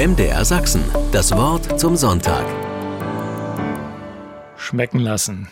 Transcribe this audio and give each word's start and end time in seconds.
MDR 0.00 0.46
Sachsen, 0.46 0.82
das 1.12 1.30
Wort 1.36 1.78
zum 1.78 1.94
Sonntag. 1.94 2.46
Schmecken 4.56 5.00
lassen. 5.00 5.48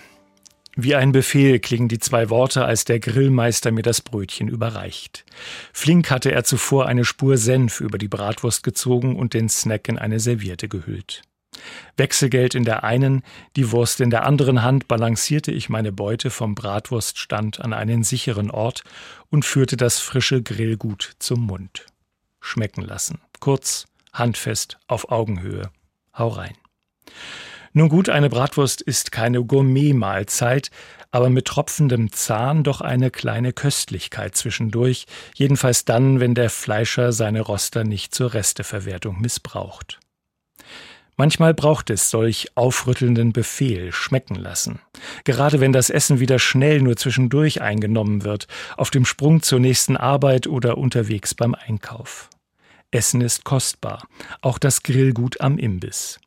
Wie 0.74 0.94
ein 0.94 1.12
Befehl 1.12 1.58
klingen 1.58 1.88
die 1.88 1.98
zwei 1.98 2.30
Worte, 2.30 2.64
als 2.64 2.86
der 2.86 2.98
Grillmeister 2.98 3.72
mir 3.72 3.82
das 3.82 4.00
Brötchen 4.00 4.48
überreicht. 4.48 5.26
Flink 5.74 6.10
hatte 6.10 6.32
er 6.32 6.44
zuvor 6.44 6.86
eine 6.86 7.04
Spur 7.04 7.36
Senf 7.36 7.82
über 7.82 7.98
die 7.98 8.08
Bratwurst 8.08 8.62
gezogen 8.62 9.16
und 9.16 9.34
den 9.34 9.50
Snack 9.50 9.86
in 9.86 9.98
eine 9.98 10.18
Serviette 10.18 10.66
gehüllt. 10.66 11.20
Wechselgeld 11.98 12.54
in 12.54 12.64
der 12.64 12.84
einen, 12.84 13.24
die 13.54 13.70
Wurst 13.70 14.00
in 14.00 14.08
der 14.08 14.24
anderen 14.24 14.62
Hand 14.62 14.88
balancierte 14.88 15.52
ich 15.52 15.68
meine 15.68 15.92
Beute 15.92 16.30
vom 16.30 16.54
Bratwurststand 16.54 17.60
an 17.60 17.74
einen 17.74 18.02
sicheren 18.02 18.50
Ort 18.50 18.82
und 19.28 19.44
führte 19.44 19.76
das 19.76 19.98
frische 19.98 20.42
Grillgut 20.42 21.16
zum 21.18 21.40
Mund. 21.40 21.84
Schmecken 22.40 22.80
lassen. 22.80 23.20
Kurz, 23.40 23.84
handfest, 24.12 24.78
auf 24.86 25.10
Augenhöhe. 25.10 25.70
Hau 26.14 26.28
rein. 26.28 26.54
Nun 27.72 27.88
gut, 27.88 28.08
eine 28.08 28.28
Bratwurst 28.28 28.80
ist 28.80 29.12
keine 29.12 29.44
Gourmet-Mahlzeit, 29.44 30.70
aber 31.10 31.30
mit 31.30 31.46
tropfendem 31.46 32.12
Zahn 32.12 32.64
doch 32.64 32.80
eine 32.80 33.10
kleine 33.10 33.52
Köstlichkeit 33.52 34.36
zwischendurch, 34.36 35.06
jedenfalls 35.34 35.84
dann, 35.84 36.20
wenn 36.20 36.34
der 36.34 36.50
Fleischer 36.50 37.12
seine 37.12 37.40
Roster 37.40 37.84
nicht 37.84 38.14
zur 38.14 38.34
Resteverwertung 38.34 39.20
missbraucht. 39.20 40.00
Manchmal 41.16 41.52
braucht 41.52 41.90
es 41.90 42.10
solch 42.10 42.52
aufrüttelnden 42.54 43.32
Befehl 43.32 43.90
schmecken 43.90 44.36
lassen. 44.36 44.80
Gerade 45.24 45.58
wenn 45.58 45.72
das 45.72 45.90
Essen 45.90 46.20
wieder 46.20 46.38
schnell 46.38 46.80
nur 46.80 46.96
zwischendurch 46.96 47.60
eingenommen 47.60 48.22
wird, 48.22 48.46
auf 48.76 48.90
dem 48.90 49.04
Sprung 49.04 49.42
zur 49.42 49.58
nächsten 49.58 49.96
Arbeit 49.96 50.46
oder 50.46 50.78
unterwegs 50.78 51.34
beim 51.34 51.56
Einkauf. 51.56 52.30
Essen 52.90 53.20
ist 53.20 53.44
kostbar, 53.44 54.06
auch 54.40 54.58
das 54.58 54.82
Grillgut 54.82 55.42
am 55.42 55.58
Imbiss. 55.58 56.20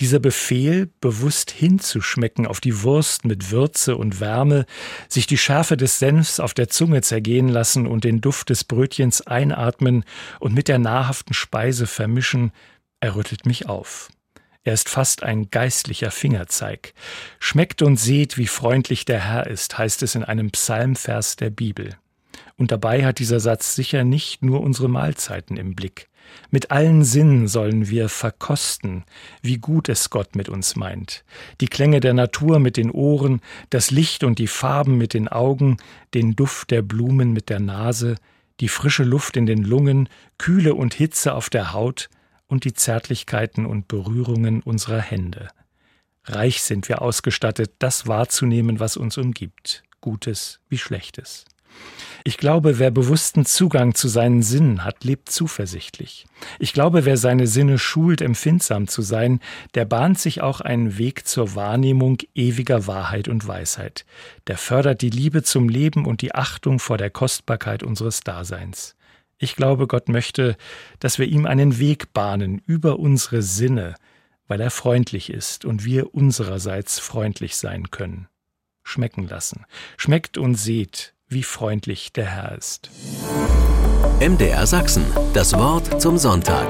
Dieser 0.00 0.18
Befehl, 0.18 0.90
bewusst 1.00 1.52
hinzuschmecken 1.52 2.46
auf 2.46 2.60
die 2.60 2.82
Wurst 2.82 3.24
mit 3.24 3.52
Würze 3.52 3.96
und 3.96 4.18
Wärme, 4.18 4.66
sich 5.08 5.28
die 5.28 5.38
Schärfe 5.38 5.76
des 5.76 6.00
Senfs 6.00 6.40
auf 6.40 6.54
der 6.54 6.68
Zunge 6.68 7.02
zergehen 7.02 7.48
lassen 7.48 7.86
und 7.86 8.02
den 8.02 8.20
Duft 8.20 8.50
des 8.50 8.64
Brötchens 8.64 9.20
einatmen 9.28 10.04
und 10.40 10.54
mit 10.54 10.66
der 10.66 10.80
nahrhaften 10.80 11.34
Speise 11.34 11.86
vermischen, 11.86 12.50
errüttelt 12.98 13.46
mich 13.46 13.68
auf. 13.68 14.08
Er 14.64 14.74
ist 14.74 14.88
fast 14.88 15.22
ein 15.22 15.50
geistlicher 15.50 16.10
Fingerzeig. 16.10 16.94
Schmeckt 17.38 17.80
und 17.80 17.96
seht, 17.96 18.36
wie 18.36 18.48
freundlich 18.48 19.04
der 19.04 19.20
Herr 19.24 19.46
ist, 19.46 19.78
heißt 19.78 20.02
es 20.02 20.16
in 20.16 20.24
einem 20.24 20.50
Psalmvers 20.50 21.36
der 21.36 21.50
Bibel. 21.50 21.96
Und 22.58 22.72
dabei 22.72 23.06
hat 23.06 23.20
dieser 23.20 23.40
Satz 23.40 23.74
sicher 23.74 24.04
nicht 24.04 24.42
nur 24.42 24.60
unsere 24.60 24.88
Mahlzeiten 24.88 25.56
im 25.56 25.74
Blick. 25.74 26.08
Mit 26.50 26.70
allen 26.70 27.04
Sinnen 27.04 27.48
sollen 27.48 27.88
wir 27.88 28.08
verkosten, 28.08 29.04
wie 29.40 29.58
gut 29.58 29.88
es 29.88 30.10
Gott 30.10 30.34
mit 30.34 30.48
uns 30.48 30.76
meint. 30.76 31.24
Die 31.60 31.68
Klänge 31.68 32.00
der 32.00 32.14
Natur 32.14 32.58
mit 32.58 32.76
den 32.76 32.90
Ohren, 32.90 33.40
das 33.70 33.90
Licht 33.90 34.24
und 34.24 34.38
die 34.38 34.48
Farben 34.48 34.98
mit 34.98 35.14
den 35.14 35.28
Augen, 35.28 35.78
den 36.14 36.36
Duft 36.36 36.70
der 36.70 36.82
Blumen 36.82 37.32
mit 37.32 37.48
der 37.48 37.60
Nase, 37.60 38.16
die 38.60 38.68
frische 38.68 39.04
Luft 39.04 39.36
in 39.36 39.46
den 39.46 39.62
Lungen, 39.62 40.08
Kühle 40.36 40.74
und 40.74 40.94
Hitze 40.94 41.34
auf 41.34 41.48
der 41.48 41.72
Haut 41.72 42.10
und 42.48 42.64
die 42.64 42.74
Zärtlichkeiten 42.74 43.66
und 43.66 43.88
Berührungen 43.88 44.62
unserer 44.62 45.00
Hände. 45.00 45.48
Reich 46.24 46.62
sind 46.62 46.88
wir 46.88 47.02
ausgestattet, 47.02 47.72
das 47.78 48.06
wahrzunehmen, 48.06 48.80
was 48.80 48.96
uns 48.96 49.16
umgibt, 49.16 49.84
Gutes 50.00 50.60
wie 50.68 50.78
Schlechtes. 50.78 51.44
Ich 52.24 52.36
glaube, 52.36 52.78
wer 52.78 52.90
bewussten 52.90 53.46
Zugang 53.46 53.94
zu 53.94 54.08
seinen 54.08 54.42
Sinnen 54.42 54.84
hat, 54.84 55.04
lebt 55.04 55.30
zuversichtlich. 55.30 56.26
Ich 56.58 56.72
glaube, 56.72 57.04
wer 57.04 57.16
seine 57.16 57.46
Sinne 57.46 57.78
schult, 57.78 58.20
empfindsam 58.20 58.88
zu 58.88 59.02
sein, 59.02 59.40
der 59.74 59.84
bahnt 59.84 60.18
sich 60.18 60.42
auch 60.42 60.60
einen 60.60 60.98
Weg 60.98 61.26
zur 61.26 61.54
Wahrnehmung 61.54 62.18
ewiger 62.34 62.86
Wahrheit 62.86 63.28
und 63.28 63.46
Weisheit. 63.46 64.04
Der 64.46 64.58
fördert 64.58 65.00
die 65.00 65.10
Liebe 65.10 65.42
zum 65.42 65.68
Leben 65.68 66.04
und 66.06 66.20
die 66.20 66.34
Achtung 66.34 66.80
vor 66.80 66.98
der 66.98 67.10
Kostbarkeit 67.10 67.82
unseres 67.82 68.20
Daseins. 68.20 68.94
Ich 69.38 69.54
glaube, 69.54 69.86
Gott 69.86 70.08
möchte, 70.08 70.56
dass 70.98 71.18
wir 71.18 71.26
ihm 71.26 71.46
einen 71.46 71.78
Weg 71.78 72.12
bahnen 72.12 72.60
über 72.66 72.98
unsere 72.98 73.40
Sinne, 73.40 73.94
weil 74.48 74.60
er 74.60 74.70
freundlich 74.70 75.30
ist 75.30 75.64
und 75.64 75.84
wir 75.84 76.14
unsererseits 76.14 76.98
freundlich 76.98 77.56
sein 77.56 77.90
können. 77.90 78.26
Schmecken 78.82 79.28
lassen. 79.28 79.64
Schmeckt 79.96 80.38
und 80.38 80.56
seht, 80.56 81.14
wie 81.28 81.42
freundlich 81.42 82.12
der 82.12 82.26
Herr 82.26 82.56
ist. 82.56 82.90
MDR 84.20 84.66
Sachsen, 84.66 85.04
das 85.34 85.52
Wort 85.56 86.00
zum 86.00 86.18
Sonntag. 86.18 86.66